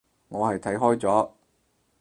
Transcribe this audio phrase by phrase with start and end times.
[0.29, 1.29] 我係睇開咗